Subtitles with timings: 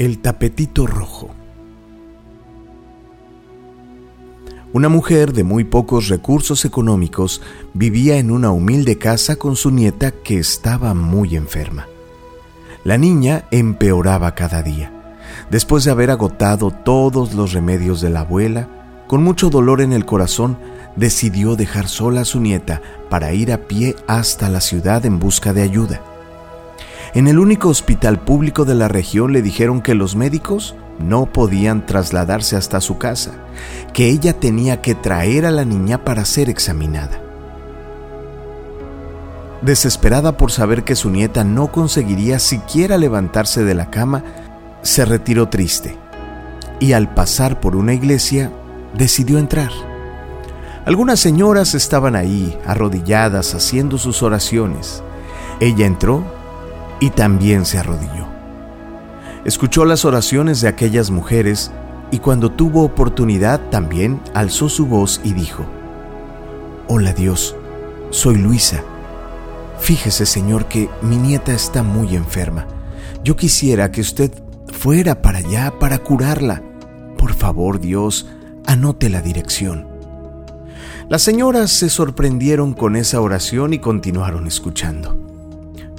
[0.00, 1.28] El tapetito rojo.
[4.72, 7.42] Una mujer de muy pocos recursos económicos
[7.74, 11.86] vivía en una humilde casa con su nieta que estaba muy enferma.
[12.82, 14.90] La niña empeoraba cada día.
[15.50, 18.68] Después de haber agotado todos los remedios de la abuela,
[19.06, 20.56] con mucho dolor en el corazón,
[20.96, 22.80] decidió dejar sola a su nieta
[23.10, 26.00] para ir a pie hasta la ciudad en busca de ayuda.
[27.12, 31.84] En el único hospital público de la región le dijeron que los médicos no podían
[31.84, 33.32] trasladarse hasta su casa,
[33.92, 37.20] que ella tenía que traer a la niña para ser examinada.
[39.60, 44.22] Desesperada por saber que su nieta no conseguiría siquiera levantarse de la cama,
[44.82, 45.96] se retiró triste
[46.78, 48.52] y al pasar por una iglesia
[48.94, 49.70] decidió entrar.
[50.86, 55.02] Algunas señoras estaban ahí, arrodilladas, haciendo sus oraciones.
[55.60, 56.39] Ella entró
[57.00, 58.26] y también se arrodilló.
[59.44, 61.72] Escuchó las oraciones de aquellas mujeres
[62.10, 65.64] y cuando tuvo oportunidad también alzó su voz y dijo,
[66.88, 67.56] Hola Dios,
[68.10, 68.82] soy Luisa.
[69.78, 72.66] Fíjese Señor que mi nieta está muy enferma.
[73.24, 74.30] Yo quisiera que usted
[74.72, 76.62] fuera para allá para curarla.
[77.16, 78.26] Por favor Dios,
[78.66, 79.88] anote la dirección.
[81.08, 85.18] Las señoras se sorprendieron con esa oración y continuaron escuchando.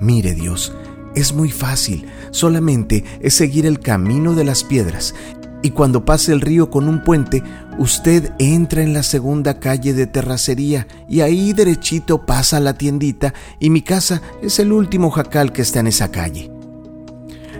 [0.00, 0.74] Mire Dios,
[1.16, 5.14] es muy fácil, solamente es seguir el camino de las piedras.
[5.62, 7.42] Y cuando pase el río con un puente,
[7.78, 13.70] usted entra en la segunda calle de terracería y ahí derechito pasa la tiendita y
[13.70, 16.52] mi casa es el último jacal que está en esa calle.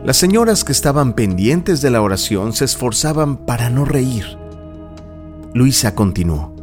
[0.05, 4.39] Las señoras que estaban pendientes de la oración se esforzaban para no reír.
[5.55, 6.55] Luisa continuó.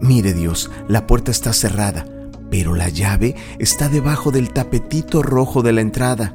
[0.00, 2.04] Mire Dios, la puerta está cerrada
[2.50, 6.34] pero la llave está debajo del tapetito rojo de la entrada.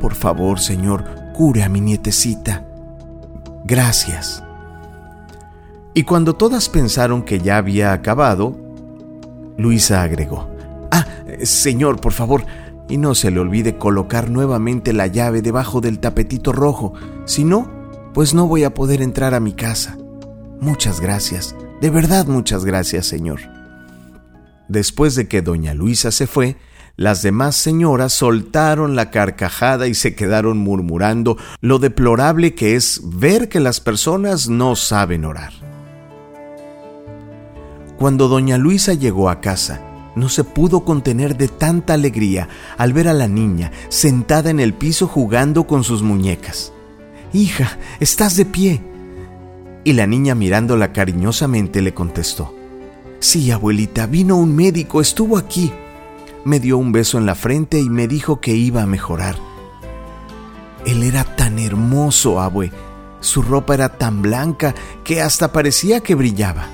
[0.00, 2.66] Por favor, Señor, cure a mi nietecita.
[3.64, 4.42] Gracias.
[5.94, 8.56] Y cuando todas pensaron que ya había acabado,
[9.56, 10.48] Luisa agregó,
[10.90, 11.06] Ah,
[11.42, 12.44] Señor, por favor,
[12.88, 16.92] y no se le olvide colocar nuevamente la llave debajo del tapetito rojo,
[17.24, 17.70] si no,
[18.12, 19.96] pues no voy a poder entrar a mi casa.
[20.60, 23.40] Muchas gracias, de verdad muchas gracias, Señor.
[24.72, 26.56] Después de que doña Luisa se fue,
[26.96, 33.50] las demás señoras soltaron la carcajada y se quedaron murmurando lo deplorable que es ver
[33.50, 35.52] que las personas no saben orar.
[37.98, 39.82] Cuando doña Luisa llegó a casa,
[40.16, 44.72] no se pudo contener de tanta alegría al ver a la niña sentada en el
[44.72, 46.72] piso jugando con sus muñecas.
[47.34, 48.80] Hija, estás de pie.
[49.84, 52.54] Y la niña mirándola cariñosamente le contestó,
[53.22, 55.72] Sí, abuelita, vino un médico, estuvo aquí.
[56.44, 59.36] Me dio un beso en la frente y me dijo que iba a mejorar.
[60.84, 62.72] Él era tan hermoso, abue.
[63.20, 64.74] Su ropa era tan blanca
[65.04, 66.66] que hasta parecía que brillaba.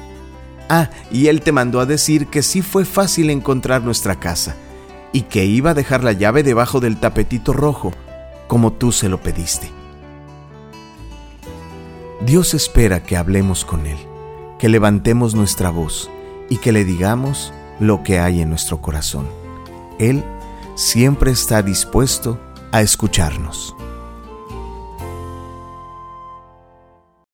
[0.70, 4.56] Ah, y él te mandó a decir que sí fue fácil encontrar nuestra casa
[5.12, 7.92] y que iba a dejar la llave debajo del tapetito rojo,
[8.46, 9.70] como tú se lo pediste.
[12.22, 13.98] Dios espera que hablemos con Él,
[14.58, 16.10] que levantemos nuestra voz
[16.48, 19.26] y que le digamos lo que hay en nuestro corazón.
[19.98, 20.24] Él
[20.74, 22.40] siempre está dispuesto
[22.72, 23.74] a escucharnos.